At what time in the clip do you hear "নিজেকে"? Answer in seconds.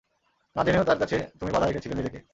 1.95-2.19